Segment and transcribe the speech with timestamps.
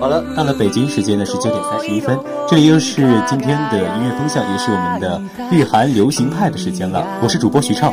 [0.00, 2.16] 好了，到了北京时间的十九点三十一分，
[2.48, 7.04] 这里又是今天的音乐风向，也是我们的日韩流行派的时间了。
[7.22, 7.92] 我是主播徐畅。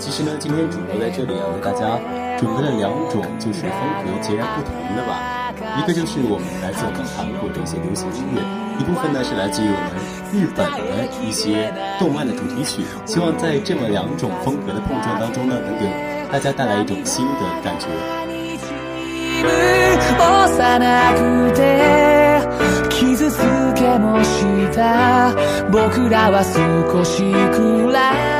[0.00, 1.98] 其实呢，今天主播在这里啊，为大家
[2.38, 3.70] 准备了两种就是风
[4.04, 5.52] 格截然不同的吧。
[5.78, 8.40] 一个就是我们来自我们韩国的一些流行音乐，
[8.78, 9.96] 一部分呢是来自于我们
[10.32, 12.82] 日本的一些动漫的主题曲。
[13.06, 15.88] 希望在这么两种风格的碰撞当中呢，能给
[16.30, 18.21] 大家带来一种新的感觉。
[20.18, 21.62] 幼くて
[22.90, 23.38] 傷つ
[23.74, 25.34] けもした。
[25.70, 28.31] 僕らは少しくらい。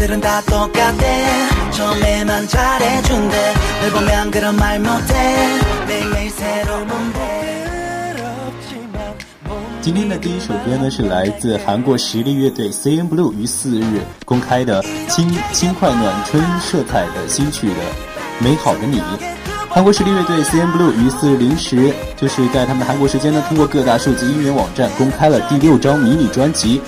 [0.00, 1.24] 남자들은 다 똑같대
[1.70, 5.14] 처음에만 잘해준대 널 보면 그런 말 못해
[5.86, 7.36] 매일매일 새로운데
[9.82, 17.74] 今天的第一首歌呢，是来自韩国实力乐队 C N Blue 于四日公开的轻轻快暖春色彩的新曲的《
[18.38, 18.98] 美好的你》。
[19.68, 26.80] 韩国实力乐队 C N Blue 于四日零时，就是在他们韩国时间呢，通过各大数字音源网站公开了第六张迷你专辑，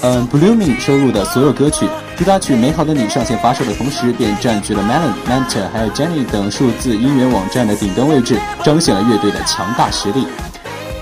[0.00, 1.88] 嗯，Blooming 收录的所有歌曲。
[2.16, 10.26] 主打曲《美好的你》上线发售的同时，便占据了 Melon、Manta 还有 Jenny 等数字音源网站的顶端位置，彰显了乐队的强大实力。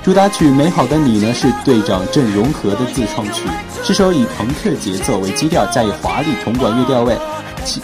[0.03, 3.43] 主打曲《美好的你》呢，是队长郑容和的自创曲，
[3.83, 7.17] 是首以朋克节奏为基调，加以华丽铜管乐调位。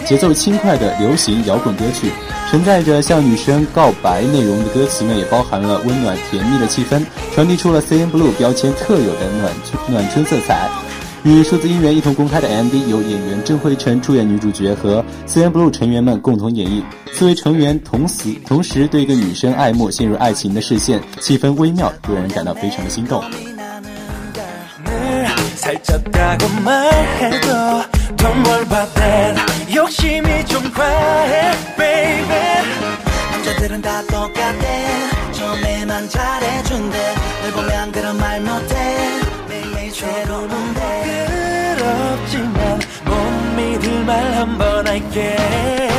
[0.07, 2.13] 节奏轻快的流行摇滚歌曲，
[2.49, 9.53] 承载着向女生告白内容的歌词呢，也包含了温暖甜蜜的气氛，传递出了 C N Blue 标签特有的暖
[9.89, 10.71] 暖春色彩。
[11.25, 16.83] 与数字音源一同公开的 MV 由演员郑慧晨出演女主角，和 C N Blue 成员们共同演绎。
[17.13, 23.23] 四位成员同时同时对一个女生爱慕，陷入爱情的视线，气氛微妙，又让人感到非常的心动。
[44.13, 45.92] 말 한 번 할게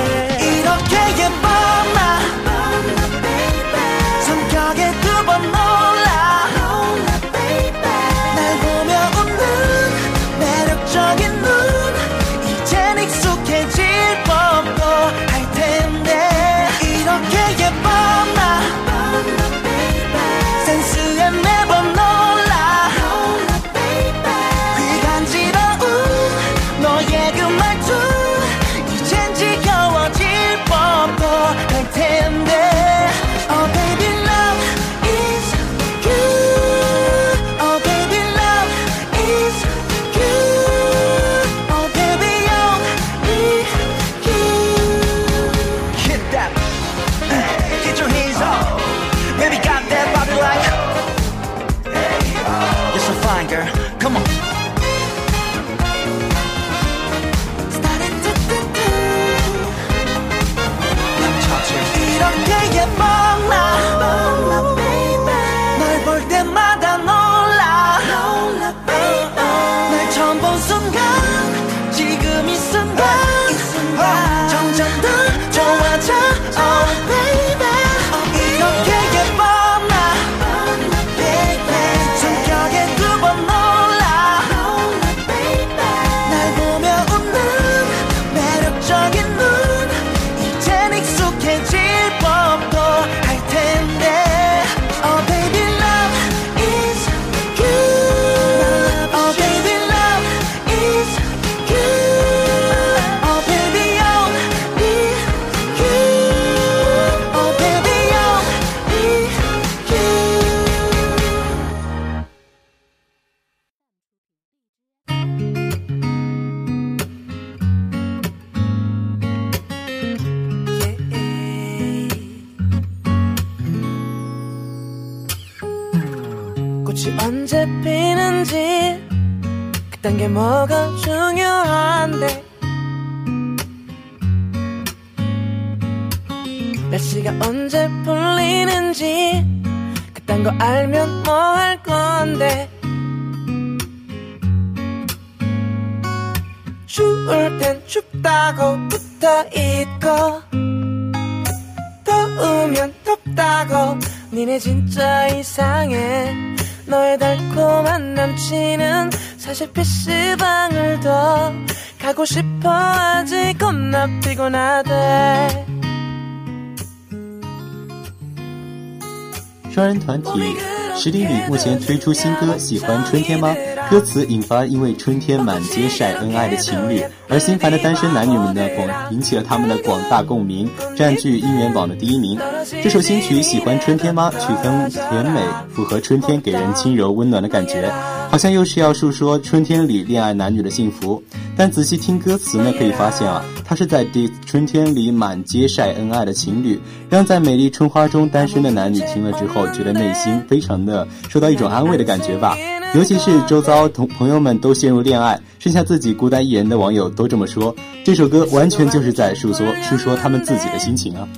[170.33, 170.57] 双人团体
[170.95, 173.55] 十里里目前推出新歌《喜欢春天吗》，
[173.89, 182.39] 歌词引发因为春天满街晒恩爱的情侣而心烦的单身男女们呢，广引起了他们的广大共鸣，占据音源榜的第一名。
[182.83, 185.39] 这首新曲《喜欢春天吗》，曲风甜美，
[185.69, 187.91] 符合春天给人轻柔温暖的感觉，
[188.33, 191.21] 好像又是要诉说春天里恋爱男女的幸福。
[191.55, 196.81] 但仔细听歌词呢，可以发现啊，他是在 d i s 春天里满街晒恩爱的情侣，
[197.11, 202.57] 让在美丽春花中单身的男女听了之后，觉得内心非常的受到一种安慰的感觉吧。
[202.95, 211.29] 尤其是周遭同朋友们都陷入恋爱，剩下自己孤单一人的网友都这么说，这首歌完全就是在诉说诉说他们自己的心情啊。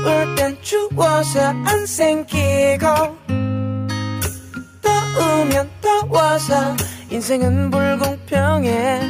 [0.00, 2.86] 추울 땐 추워서 안 생기고
[4.80, 6.76] 더우면 더워서
[7.10, 9.00] 인생은 불공평해.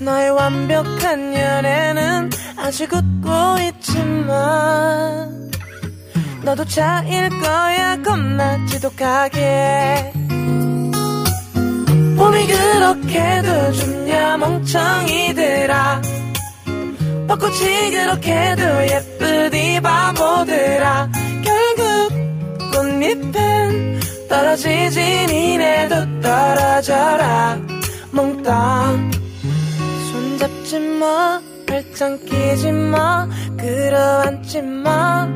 [0.00, 3.30] 너의 완벽한 연애는 아직 웃고
[3.68, 5.50] 있지만
[6.42, 7.96] 너도 차일 거야.
[8.02, 10.12] 겁나 지독하게.
[12.16, 16.02] 봄이 그렇게도 좋냐 멍청이들아
[17.26, 21.10] 벚꽃이 그렇게도 예쁘디 바보들아
[21.42, 22.12] 결국
[22.72, 27.58] 꽃잎은 떨어지지 니네도 떨어져라.
[28.10, 29.10] 몽땅
[30.12, 33.28] 손잡지 마 발짱 끼지 마
[33.58, 35.28] 끌어안지 마.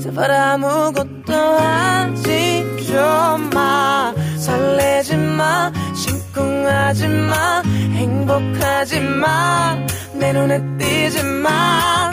[0.00, 4.14] 제발 아무것도 하지 좀마.
[4.38, 9.76] 설레지 마 심쿵하지 마 행복하지 마
[10.14, 12.10] 내 눈에 띄지 마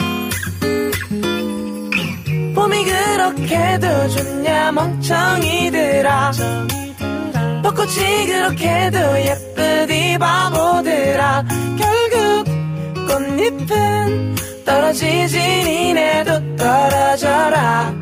[2.54, 6.32] 봄이 그렇게도 좋냐 멍청이들아.
[7.62, 11.44] 벚꽃이 그렇게도 예쁘디 바보들아.
[11.78, 12.44] 결국
[13.08, 17.94] 꽃잎은 떨어지지 니네도 떨어져라.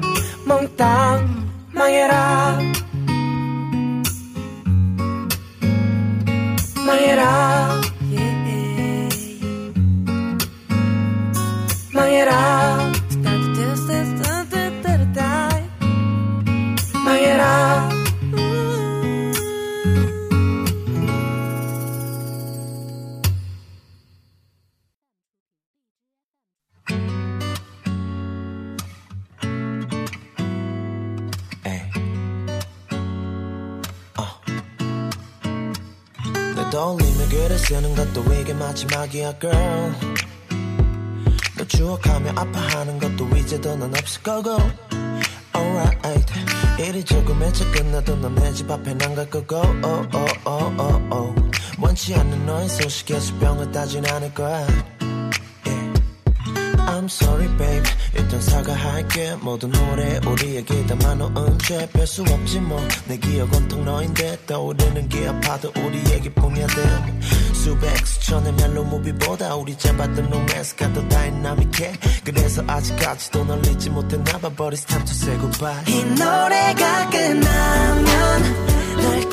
[0.47, 2.59] 몽땅 망해라.
[6.87, 7.68] 망해라
[37.49, 39.95] 글을 쓰는 것도 이게 마지막이야 girl
[41.57, 44.59] 너 추억하며 아파하는 것도 이제도 넌 없을 거고
[45.57, 46.33] alright
[46.79, 51.51] 일이 조금 일찍 끝나도 넌 내 집 앞에 난갈 거고 oh, oh, oh, oh, oh.
[51.81, 54.67] 원치 않는 너의 소식에서 병을 따진 않을 거야.
[56.89, 57.85] I'm sorry babe.
[58.15, 59.37] 일단 사과할게.
[59.41, 65.73] 모든 노래 우리 얘기 담아놓은 죄별수 없지 뭐 내 기억 온통 너인데 떠오르는 게 아파도
[65.77, 67.21] 우리 얘기뿐이야 damn
[67.55, 71.93] 수백 수천의 멜로 무비보다 우리 잡았던 로맨스가 더 다이나믹해.
[72.25, 74.49] 그래서 아직까지도 널 잊지 못했나 봐.
[74.49, 75.85] But it's time to say goodbye.
[75.87, 78.43] 이 노래가 끝나면
[79.03, 79.31] 널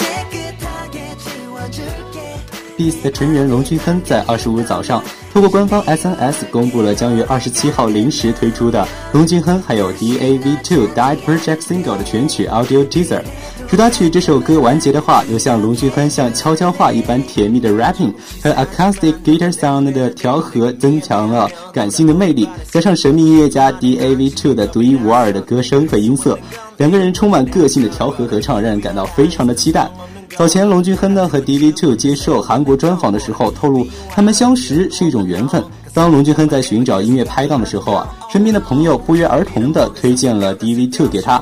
[2.77, 5.01] Beast 成员龙俊亨在二十五日早上，
[5.31, 13.21] 通过官方 SNS 公布了将于二十七号零时推出的龙俊亨还有 DAV2 Die Project Single 的全曲 Audio Teaser。
[13.67, 18.13] 主打曲这首歌完结的话，又像龙俊亨像悄悄话一般甜蜜的 rapping
[18.43, 26.37] 和 acoustic guitar sound 的调和，增强了感性的魅力，加上神秘音乐家 DAV2 的独一无二的歌声和音色，
[26.77, 29.89] 两个人充满个性的调和合唱，让人感到非常的期待。
[30.37, 35.63] 早前，龙俊亨呢和 D V Two 接受韩国专访的时候透露，他们相识是一种缘分。
[35.93, 41.41] 当龙俊亨在寻找音乐拍档的时候啊，身边的朋友不约而同的推荐了 D V Two 给他。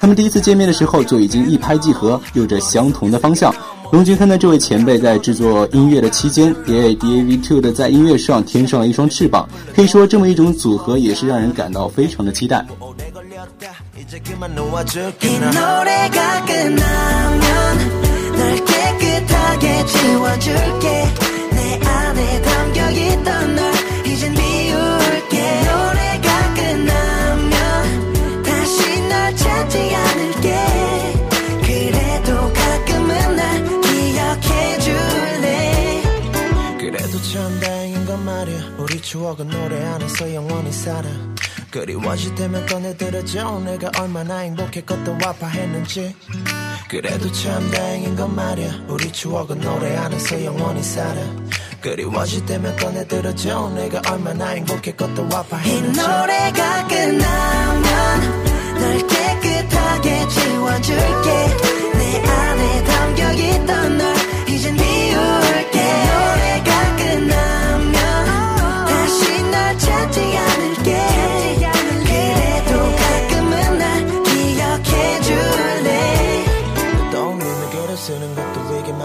[0.00, 3.54] 他们第一次见面的时候就已经一拍即合，有着相同的方向。
[3.92, 9.46] 龙俊亨呢，这位前辈在制作音乐的期间，也为 DAV2 的在音乐上添上了一双翅膀。
[9.74, 12.64] 可以说，这么一种组合也是让人感到非常的期待。
[19.60, 21.04] 깨끗하게 지워줄게.
[21.52, 23.72] 내 안에 담겨있던 널
[24.06, 25.62] 이젠 비울게.
[25.62, 30.56] 노래가 끝나면 다시 널 찾지 않을게.
[31.62, 35.48] 그래도 가끔은 날 기억해줄래?
[36.78, 38.60] 그래도 참 다행인 건 말이야.
[38.78, 41.08] 우리 추억은 노래 안에서 영원히 살아
[41.70, 43.60] 그리워질 때면 꺼내들어줘.
[43.60, 46.14] 내가 얼마나 행복했고 아파했는지.
[46.88, 48.86] 그래도 참 다행인 건 말이야.
[48.88, 51.14] 우리 추억은 노래 안에서 영원히 살아.
[51.80, 53.70] 그리워질 때면 꺼내들어줘.
[53.70, 56.00] 내가 얼마나 행복했고 이 아파했는지.
[56.00, 58.44] 노래가 끝나면
[58.80, 61.30] 널 깨끗하게 지워줄게.
[61.94, 64.19] 내 안에 담겨있던 널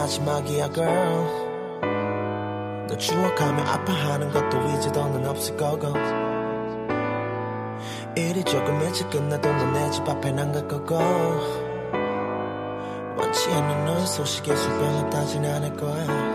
[0.05, 1.25] 마지막이야 girl.
[2.88, 5.88] 너 추억하며 아파하는 것도 이제 더는 없을 거고.
[8.15, 10.95] 일이 조금 일찍 끝나도 넌내집 앞엔 안갈 거고.
[13.17, 16.34] 원치 않는 너의 소식에 술병을 따진 않을 거야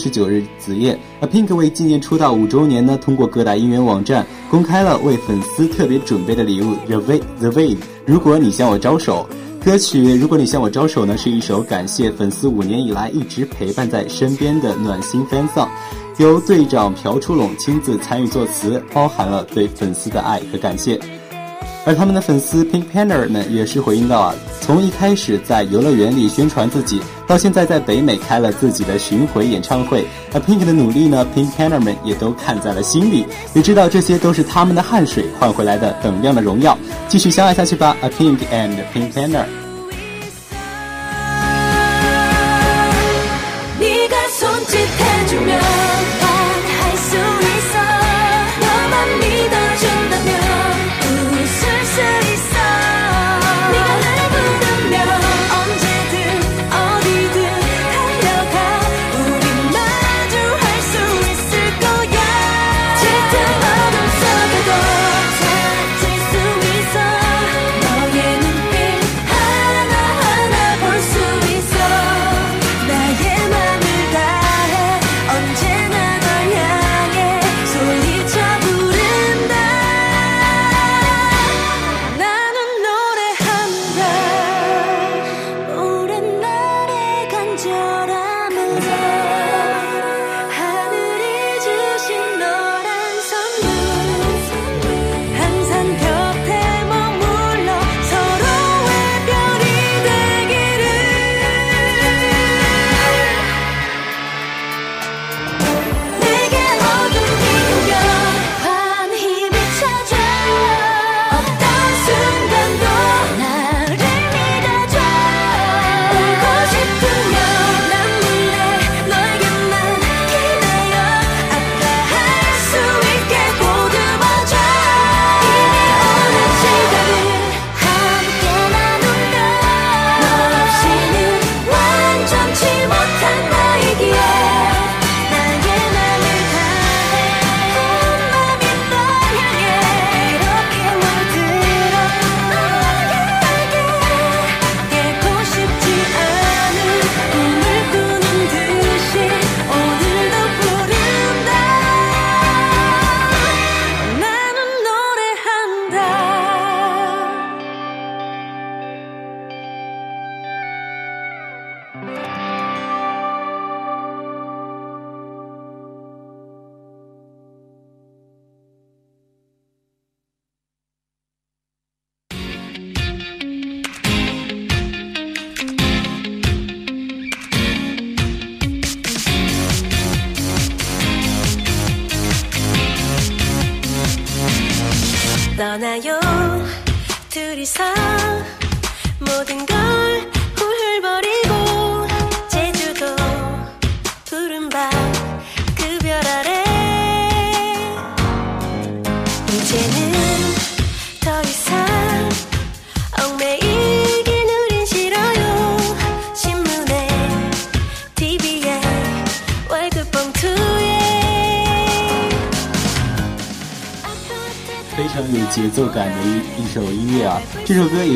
[0.00, 7.76] 十九日子夜，A Pink 为纪念出道五周年呢，通过各大音源网站公开了为粉丝特别准备的礼物 The Way The Way。
[8.06, 9.28] 如果你向我招手，
[9.62, 15.68] 歌曲《如果你向我招手》呢，是一首感谢粉丝五年以来一直陪伴在身边的暖心 fan song，
[16.16, 20.98] 由队长朴初龙亲自参与作词，包含了对粉丝的爱和感谢。
[21.86, 36.76] 而他们的粉丝 Pink Panther 们，也是回应到啊，从一开始在游乐园里宣传自己，到现在在北美开了自己的巡回演唱会，而 Pink 的努力呢，Pink Panther 们也都看在了心里，也知道这些都是他们的汗水换回来的等量的荣耀。
[37.08, 39.59] 继续相爱下去吧，A Pink and Pink Panther。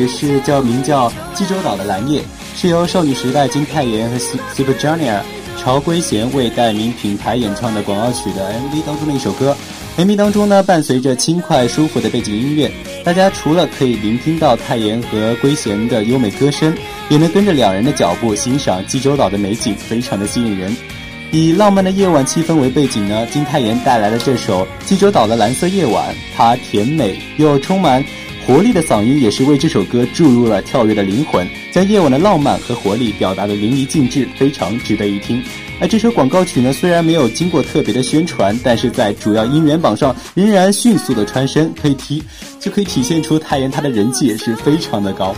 [0.07, 2.21] 是叫名叫《济州岛的蓝夜》，
[2.55, 5.19] 是由少女时代金泰妍和 Super Junior
[5.57, 9.55] 朝圭贤为代名品牌演唱的广告曲的 MV 当中的一首歌。
[9.97, 12.69] MV 当中呢，伴随着轻快舒服的背景音乐，
[13.03, 16.75] 大家除了可以聆听到泰妍和圭贤的优美歌声，
[17.09, 20.75] 也能跟着两人的脚步欣赏济州岛的美景，非常的吸引人。
[21.31, 28.03] 以浪漫的夜晚气氛为背景呢，金泰妍带来了这首《济州岛的蓝色夜晚》，她甜美又充满
[28.45, 35.41] 活力的嗓音，也是为这首歌注入了跳跃的灵魂，将夜晚的浪漫和活力表达的淋漓尽致，非常值得一听。
[35.79, 42.21] 而这首广告曲呢，虽然没有经过特别的宣传，但是在主要音源榜上仍然迅速的穿身，可以提
[42.59, 45.35] 就可以体现出泰妍她的人气也是非常的高。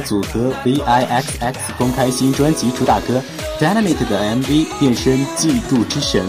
[0.00, 3.22] 组合 V.I.X.X 公开新专辑主打歌
[3.62, 6.22] 《Dynamite》的 MV 变身《嫉妒之神》。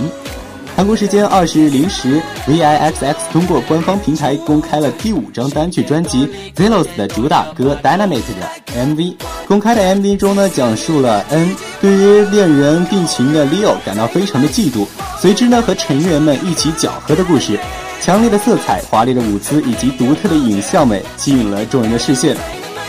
[0.75, 9.15] 韩国时间二十日零时，V.I.X.X 通过官方平台公开了第五张单曲专辑《Zelos》的主打歌《Dynamite》的 MV。
[9.47, 14.85] 公开的 MV 中呢，讲述了 N 对于恋人病情的 Leo 感到非常的嫉妒，
[15.21, 17.57] 随之呢和成员们一起搅和的故事。
[18.01, 22.35] 强烈的色彩、华丽的舞姿以及独特的影像美吸引了众人的视线。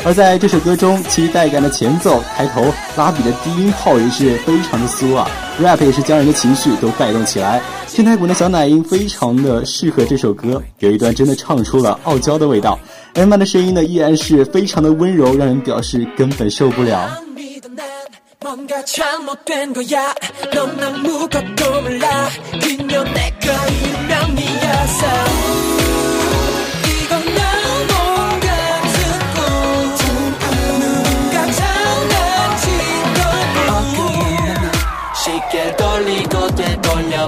[0.05, 5.29] 而在这首歌中，其带感的前奏、开头拉比的低音炮也是非常的酥啊，
[5.61, 7.61] rap 也是将人的情绪都带动起来。
[7.87, 12.79] 天台鼓的小奶音非常的适合这首歌，有一段真的唱出了傲娇的味道。
[13.13, 16.97] M 曼的声音呢依然是非常的温柔，让人表示根本受不了。
[17.19, 17.85] 안 믿어 난
[18.39, 20.15] 뭔가 잘못된 거야
[20.51, 23.53] 넌 아무것도 몰라 그녀 내가
[24.09, 25.05] 운명이었어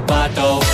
[0.01, 0.68] bottle.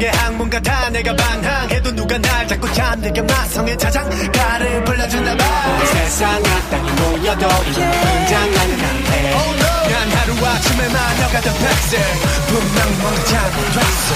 [0.00, 5.44] 속의 항문 같아 내가 반항해도 누가 날 자꾸 잠들게 마성의 자장가를 불러주나봐.
[5.86, 9.30] 세상 악당이 모여도 등장하는 한해
[9.90, 11.98] 난 하루아침에만 너가던 백세.
[12.48, 14.14] 분명 뭔가 잘못됐어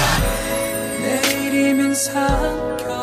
[1.02, 2.93] 내일이면 삼켜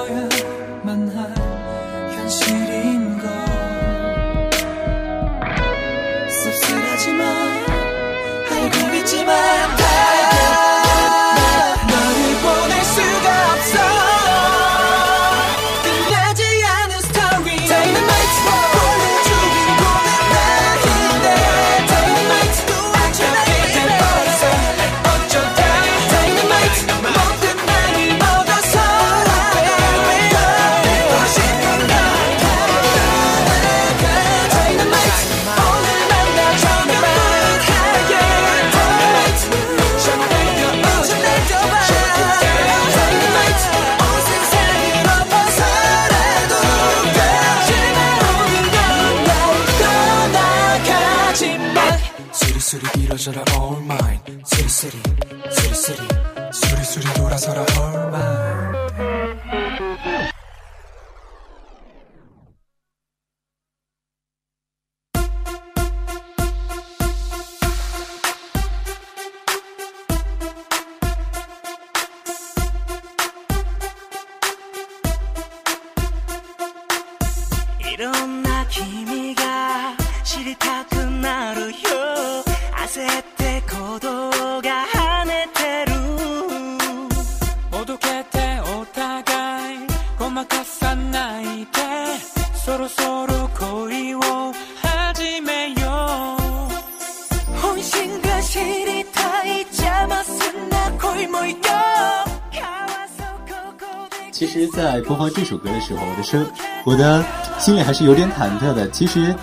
[105.32, 106.46] 这首歌的时候，我的声，
[106.84, 107.24] 我的
[107.60, 108.89] 心里还是有点忐忑的。
[108.89, 109.34] 其实，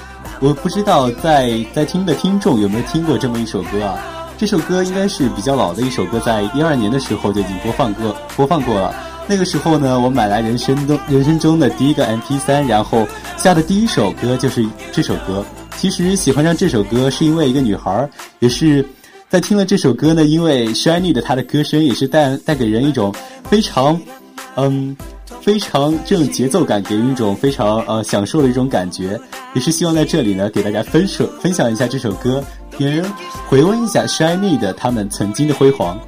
[0.40, 3.98] 我不知道在在听的听众有没有听过这么一首歌啊？
[4.36, 8.94] 这首歌应该是比较老的一首歌，在一二年的时候就已经播放过播放过了。
[9.26, 15.44] 那个时候呢，我买来人生中人生中的第一个 MP3，然后下的第一首歌就是这首歌。
[15.76, 18.84] 其实喜欢上这首歌是因为一个女孩，也是
[19.28, 24.00] 在听了这首歌呢，因为 Shiny 的她的歌声也是带带给人一种非常。
[24.54, 24.96] 嗯，
[25.40, 29.18] 非常这种节奏感给人一种非常呃享受的一种感觉，
[29.54, 32.42] 也是希望在这里呢给大家分手分享一下这首歌，
[32.78, 33.02] 也
[33.48, 35.98] 回温一下 Shiny 的他们曾经的辉煌。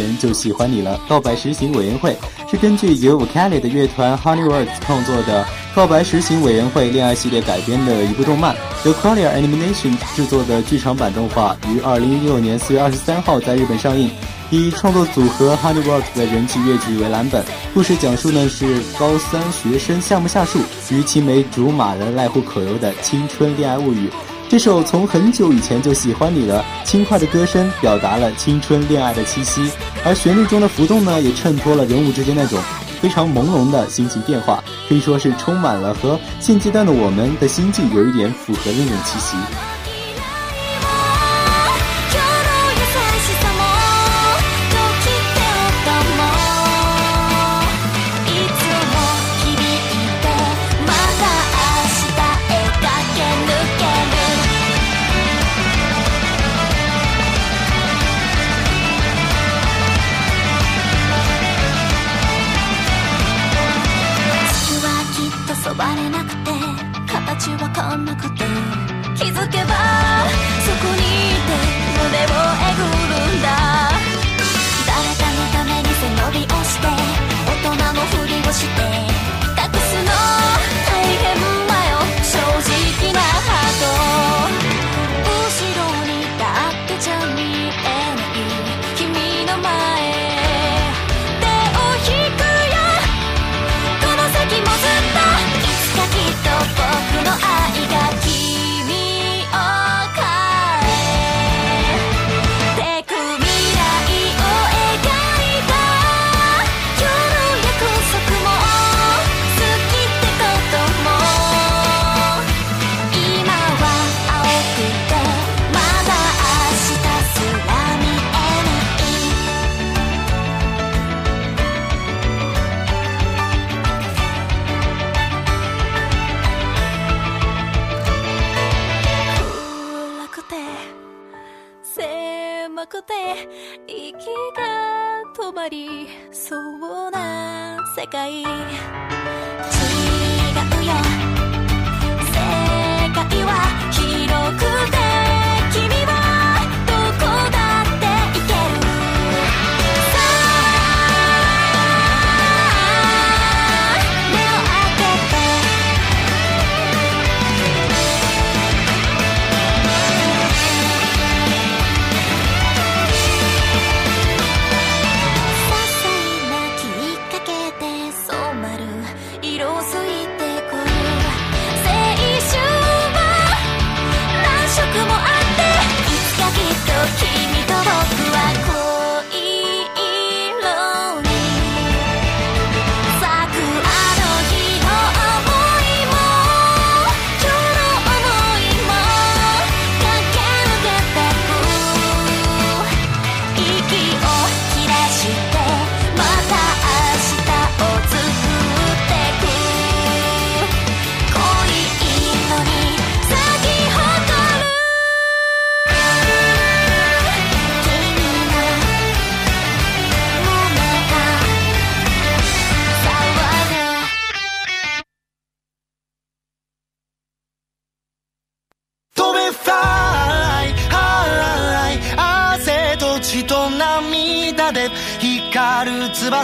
[0.00, 0.98] 前就喜欢你了》。
[1.08, 2.16] 告白实行委员会
[2.50, 14.10] 是根据由 v o c a l i 的乐团 Honeywords 创作的《告白实行委员会》恋爱系列改编的一部动漫，由 Collier Animation 制作的剧场版动画，于二零一六年四月二十三号在日本上映。
[14.52, 20.58] 以创作组合 Honeyworks 的人气乐剧为蓝本，故事讲述呢是高三学生夏目夏树
[20.90, 24.10] 与青梅竹马的濑户可由的青春恋爱物语。
[24.48, 29.70] 这首从很久以前就喜欢你了，轻快的歌声表达了青春恋爱的气息，
[30.04, 32.58] 而旋律中的浮动呢，也衬托了人物之间那种
[33.00, 39.36] 非常朦胧的心情变化，可以说是充满了和现阶段的我们的心境有一点符合的那种气息。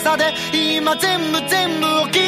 [0.06, 2.25] さで今全部全部を切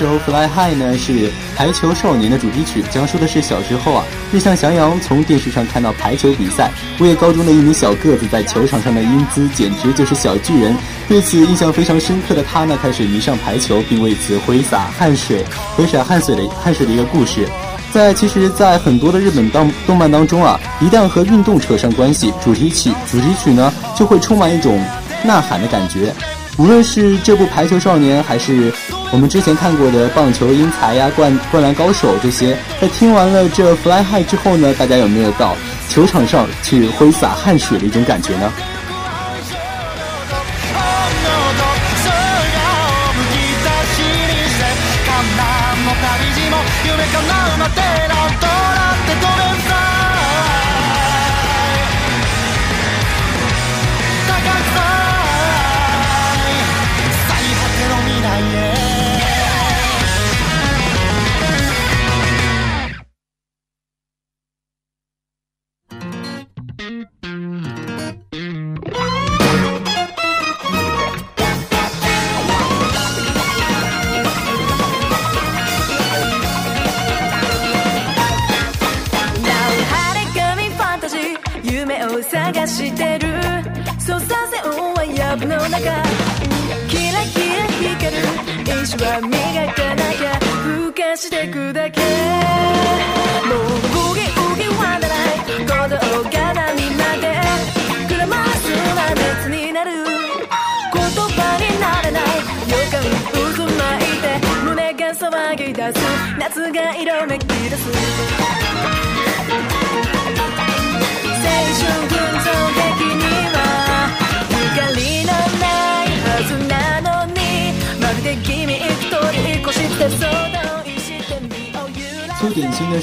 [0.00, 1.12] 这首《Fly High》呢是
[1.54, 10.74] 《排球少年》的主题曲，讲述的是小时候啊，日向翔阳从电视上看到排球比赛，为高中的一名小个子在球场上的英姿简直就是小巨人。
[11.06, 15.44] 对此印象非常深刻的他呢，开始迷上排球，并为此挥洒汗水，
[15.76, 17.46] 挥洒汗水的汗水的一个故事。
[17.92, 24.82] 在其实，在很多的日本当动漫当中啊，一旦和运动扯上关系，主题曲主题曲呢就会充满一种
[25.26, 26.14] 呐喊的感觉。
[26.56, 28.70] 无论是这部《排球少年》，还是
[29.12, 35.56] 我们之前看过的《棒球英才》呀、《灌灌篮高手》这些，在听完了这《Fly High》之后呢，大家有没有到
[35.88, 38.52] 球场上去挥洒汗水的一种感觉呢？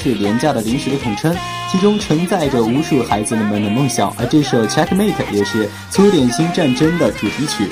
[0.08, 1.36] 是廉价的零食的统称，
[1.70, 4.10] 其中承载着无数孩子们的梦想。
[4.16, 7.68] 而这首《Checkmate》也是《粗点心战争》的主题曲。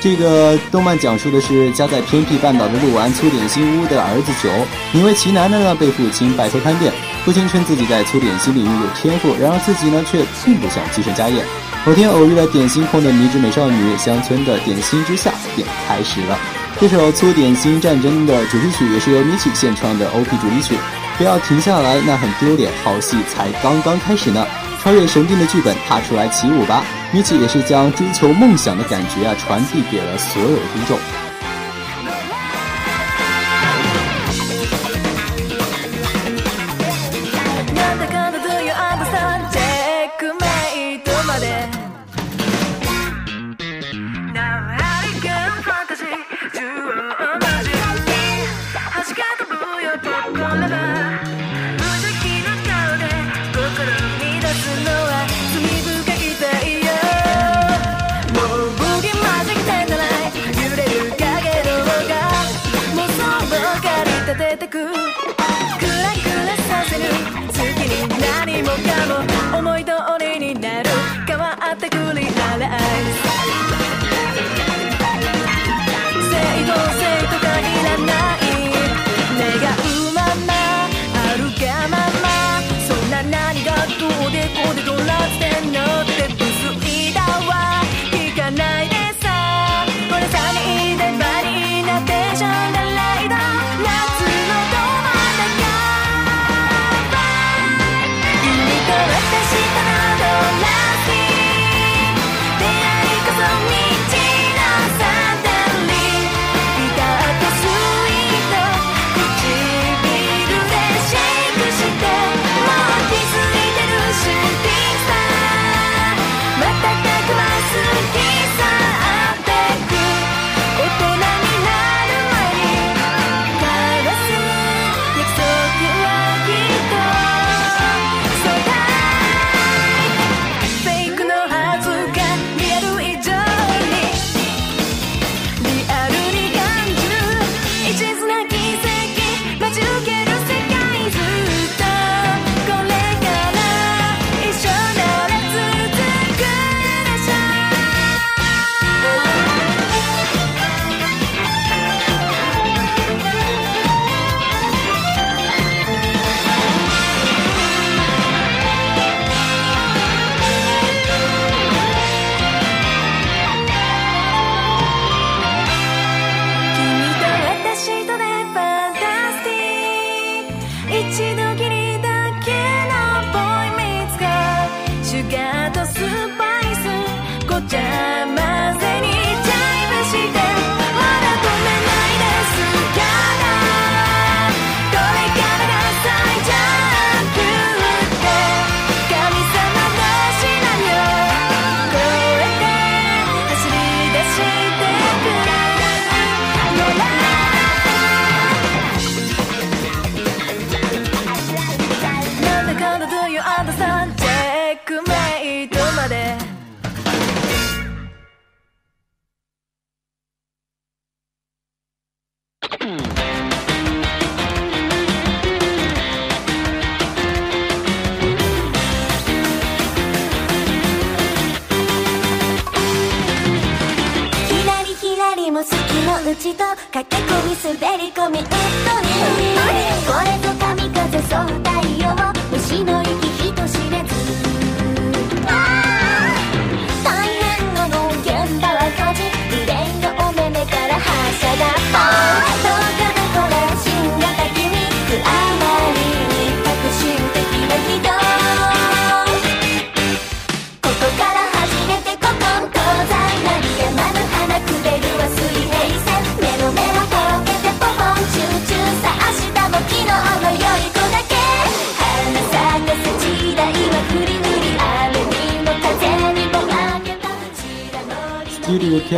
[0.00, 4.50] 这个动漫讲述的是家在偏僻半岛的鹿丸粗点心屋的儿子九，
[4.92, 6.92] 名为其男的呢被父亲拜托看店。
[7.24, 11.44] 父亲称自己在粗点心领域有天赋，然而自己呢却并不想继承家业。
[11.86, 16.36] 某天偶遇了点心控的迷之美少女，乡村的点心之下便开始了。
[16.80, 20.74] 这首《粗点心战争》的主题曲也是由米奇献唱的 OP 主题曲，
[21.22, 24.44] 不要停下来，那很丢脸，好戏才刚刚开始呢。
[24.82, 26.82] 超越神兵的剧本，踏出来起舞吧！
[27.12, 30.98] 米奇也是将追求梦想的感觉啊，传递给了所有的听众。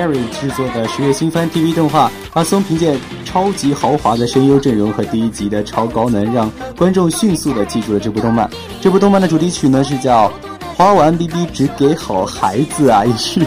[0.05, 2.95] Gary 制作的十月新番 TV 动画，阿松凭借
[3.25, 8.49] 超级豪华的声优阵容和第一集的超高能，让观众迅速的记住了这部动漫。
[8.83, 10.29] 这部动漫的主题曲呢是叫
[10.77, 13.41] 《花完 BB 只给好孩子》啊，也是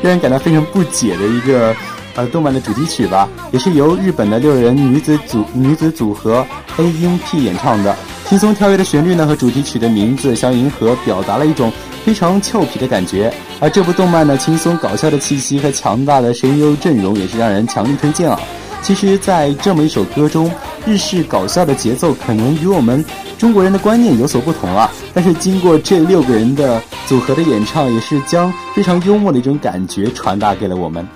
[0.00, 1.76] 让人感到非常不解的一个
[2.14, 6.46] 呃动漫的主题曲吧，也是由日本的六人女子组女子组合
[6.78, 7.94] A U P 演唱的。
[8.26, 11.70] 轻松跳跃的旋律呢和主题曲的名字相迎合，表达了一种
[12.04, 13.32] 非常俏皮的感觉。
[13.60, 18.38] 而这部动漫呢，轻松搞笑的气息和强大的声优阵容也是让人强力推荐啊。
[18.82, 20.50] 其实，在这么一首歌中，
[20.86, 23.04] 日式搞笑的节奏可能与我们
[23.36, 24.90] 中国人的观念有所不同啊。
[25.12, 31.06] 但是，经过这六个人的组合的演唱，也是将非常幽默的一种感觉传达给了我们。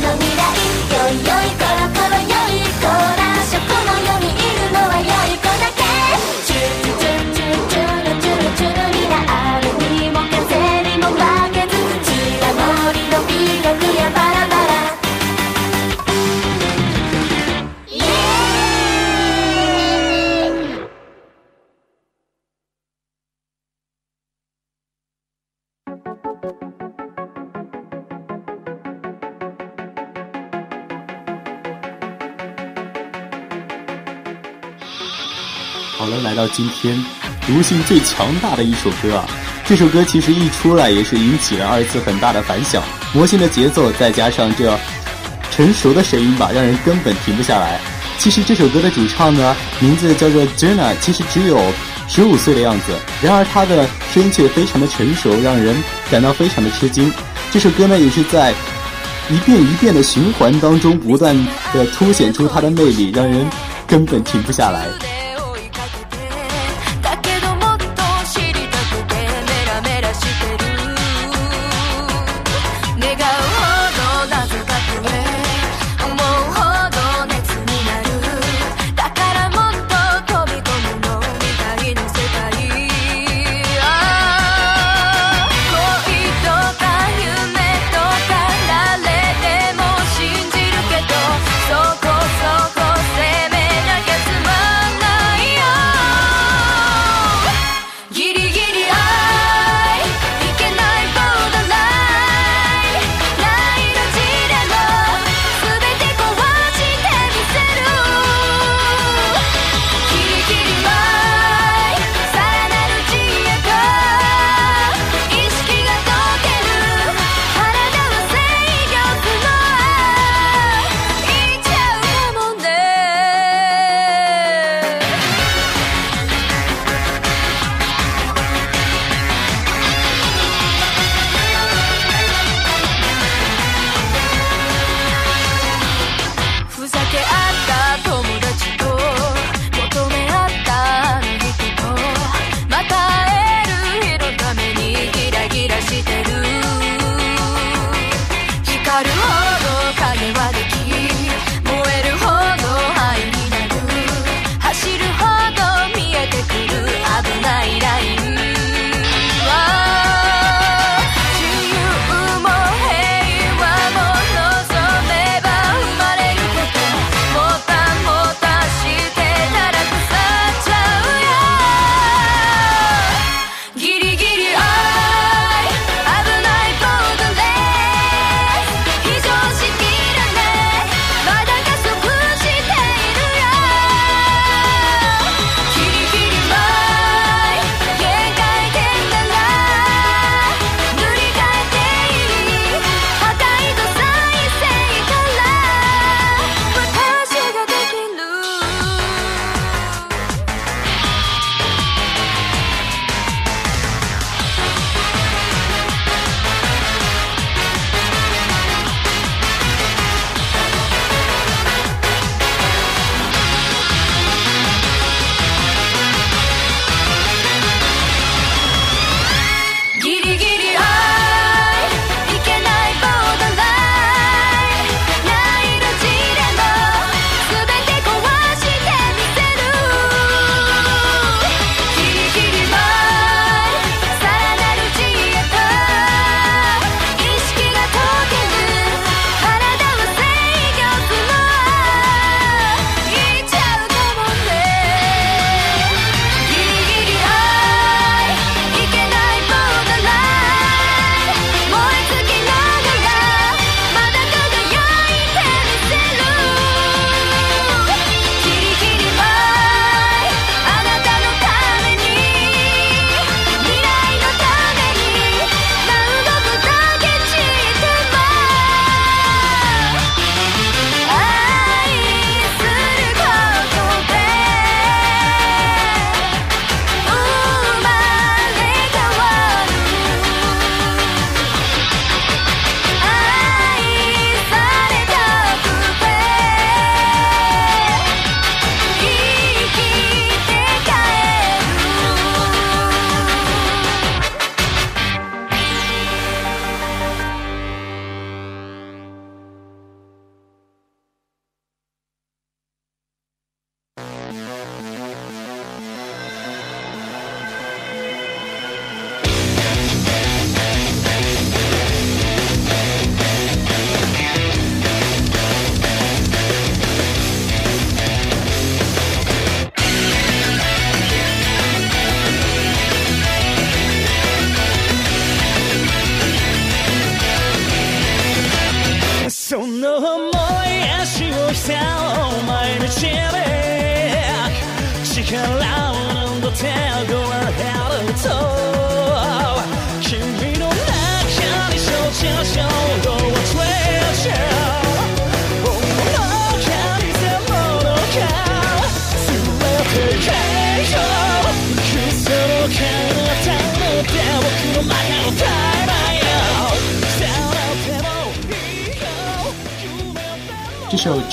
[0.00, 0.81] の未来
[36.52, 37.02] 今天
[37.46, 39.24] 毒性最强大的一首歌啊！
[39.64, 42.82] 这首歌其实一出来也是引起了二次很大的反响。
[43.14, 44.78] 魔性的节奏再加上这
[45.50, 47.80] 成熟的声音吧，让人根本停不下来。
[48.18, 51.58] 其实这首歌的主唱呢，名字叫做 Jenna，其实只有
[52.06, 52.92] 十五岁的样子，
[53.22, 55.74] 然而她的声音却非常的成熟，让人
[56.10, 57.10] 感到非常的吃惊。
[57.50, 58.52] 这首歌呢，也是在
[59.30, 61.34] 一遍一遍的循环当中，不断
[61.72, 63.48] 的凸显出她的魅力，让人
[63.86, 64.86] 根本停不下来。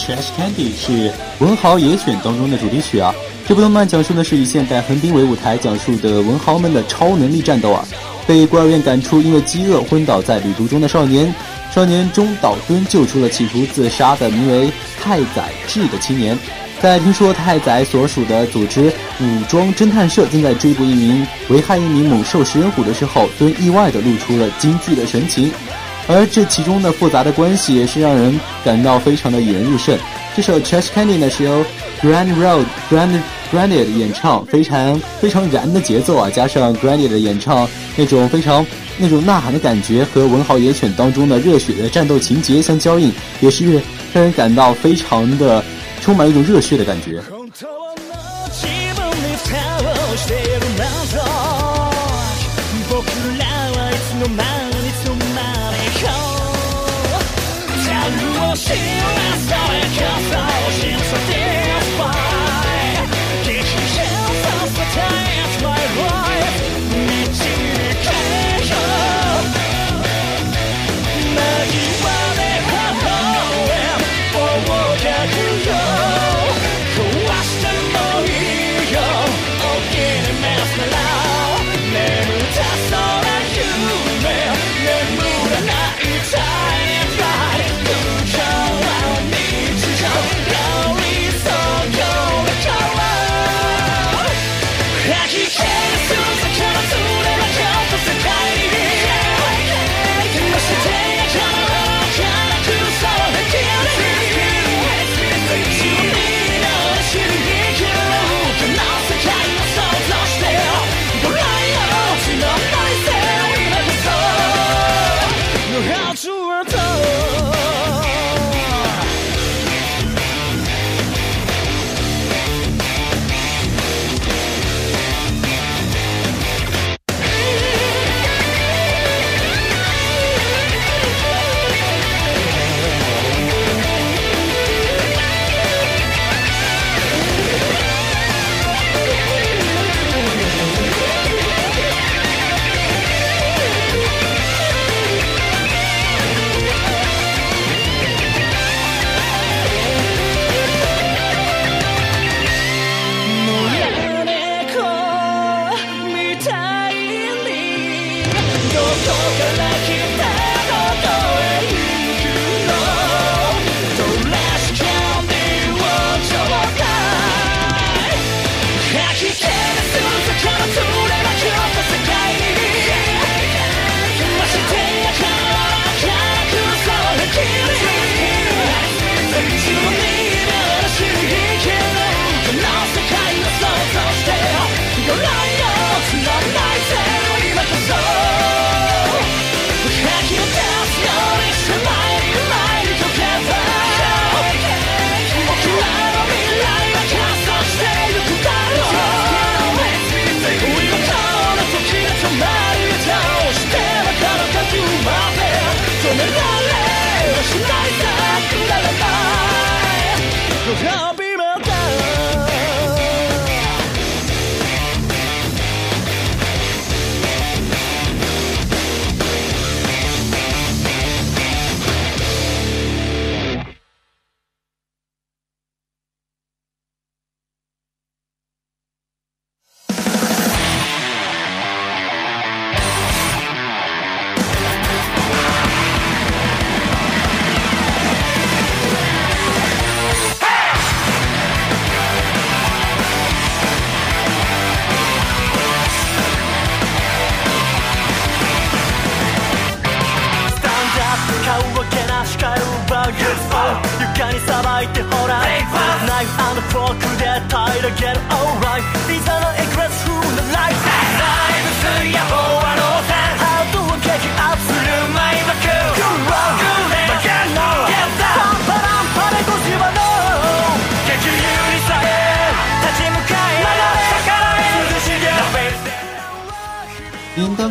[0.11, 3.13] 《Cash Candy》是《文豪野犬》当中的主题曲啊。
[3.47, 7.85] 这部动漫讲述的是以现代横滨为舞台，讲述的文豪们的超能力战斗啊。
[8.25, 11.31] 被孤儿院赶出，因为饥饿昏倒在旅途中的少年，
[11.71, 16.37] 少年中岛敦救出了企图自杀的名为太宰治的青年。
[16.81, 25.51] 在听说太宰所属的组织武装侦探社正在追捕一名危害一名猛兽食人虎的时候，敦意外的露出了惊惧的神情。
[26.09, 29.95] 而这其中的复杂的关系也是让人感到非常的引人入胜。
[30.35, 31.63] 这首《Trash Candy》呢是由
[32.01, 33.21] Grand Road Grand
[33.53, 38.65] Grandy 的演唱，非常非常燃的节奏啊，加上 Grandy 的演唱那种非常
[38.97, 43.79] 那种呐喊的感觉，和《文豪野犬》当中的热血的战斗情节相交映，也是
[44.11, 45.63] 让人感到非常的
[46.01, 47.21] 充满一种热血的感觉。
[58.69, 59.18] Chill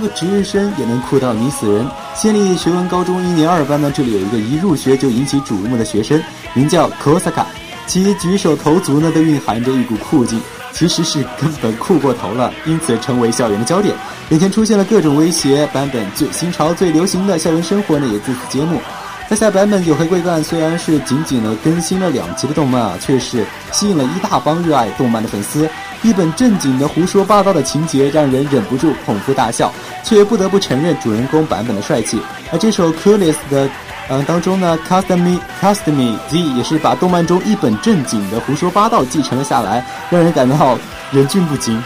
[0.09, 1.87] 值日生也能酷到迷死人。
[2.15, 6.23] 县立学文高中一年二班呢，这里有一个一入学就引起瞩目的学生，
[6.55, 7.45] 名叫 Kosaka，
[7.87, 10.41] 其举手投足呢都蕴含着一股酷劲，
[10.73, 13.95] 其实是根本酷过头了，因此成为校园的焦点。
[14.31, 18.81] 眼前出现了各种威胁，版本最新潮、最流行的校园生活呢也自此揭幕。
[19.29, 25.69] 在下版本《有黑贵干》虽然是仅仅的更新了两集的动漫啊，却是吸引了一大帮热爱动漫的粉丝。
[26.03, 29.73] 一本正经的胡说八道的情节，让人忍不住捧腹大笑，
[30.05, 32.21] 却不得不承认主人公版本的帅气。
[32.53, 33.69] 而这首《Coolest》的，
[34.09, 40.79] 呃当中呢，《Custom Me Custom Me Z》也是把动漫中一本正经的胡说八道继承了下来，让人感到
[41.11, 41.83] 忍俊不禁。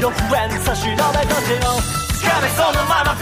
[0.00, 1.80] 白フレンズ差し伸べた手を
[2.20, 3.15] 掴めそのまま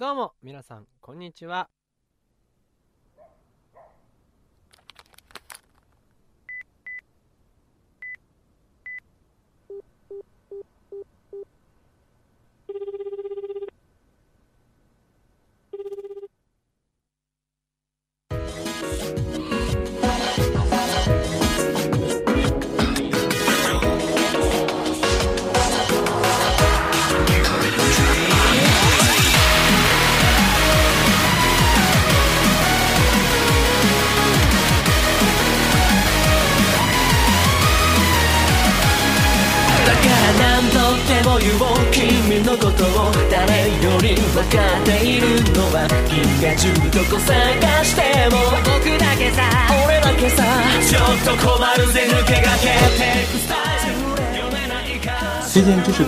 [0.00, 1.68] どうも、皆さん、こんにちは。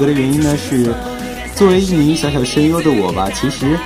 [0.03, 0.93] 歌的原因呢，是
[1.55, 3.79] 作为一名小小声优的我吧，其实，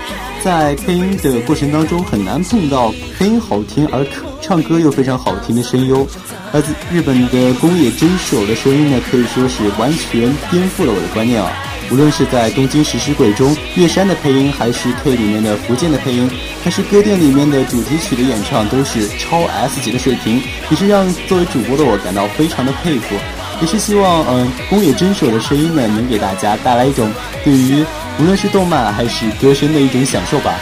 [0.43, 4.07] 在配音的过程当中很难碰到配音好听而
[4.41, 6.07] 唱歌又非常好听的声优。
[6.55, 11.53] 来自日本的宫野真守的声音呢，可以说是完全颠覆了我的观念啊！
[11.91, 16.31] 无论是在《东京食尸鬼》中月山的配音，还是 K 里面的福建的配音，
[16.65, 20.41] 还是歌店里面的主题曲的演唱，都是超 S 级的水平，
[20.71, 23.15] 也是让作为主播的我感到非常的佩服。
[23.61, 27.11] 也是希望，嗯、宫野真守的声音呢，能给大家带来一种
[27.45, 27.85] 对于
[28.19, 30.55] 无论是动漫还是歌声的一种享受吧。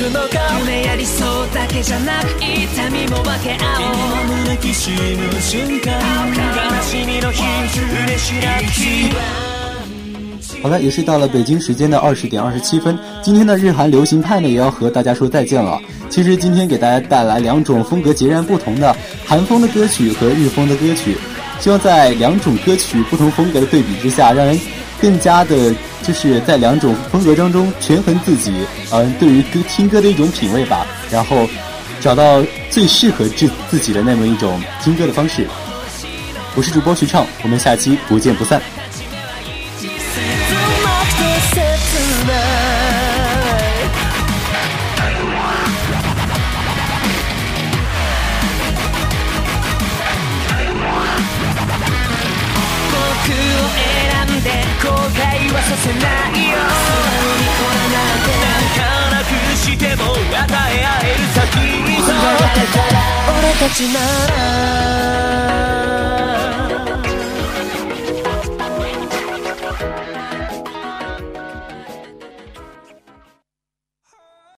[0.00, 1.24] くのか夢や理想
[1.54, 5.92] だけじゃなく痛みも分け合おう胸きしむ瞬間
[6.30, 7.42] 悲しみの日
[8.06, 9.10] 嬉し泣き
[10.62, 12.98] 好了，也是到了北京时间的二十点二十七分。
[13.22, 15.78] 今天的日韩流行派呢，也要和大家说再见了。
[16.08, 21.16] 其实今天给大家带来两种风格截然不同的韩风的歌曲和日风的歌曲，
[21.60, 24.58] 希望在两种歌曲不同风格的对比之下，让人
[25.01, 25.73] 更加的，
[26.03, 28.53] 就是在两种风格当中权衡自己，
[28.91, 31.47] 嗯，对于歌听歌的一种品味吧，然后
[31.99, 35.47] 找到最适合自自己的那么一种听歌的方式。
[36.55, 38.61] 我是主播徐畅，我们下期不见不散。
[55.81, 56.59] せないよ。
[57.41, 57.97] 泣
[58.77, 61.97] かなくしても与え合える先に
[63.39, 64.31] 俺たちなら。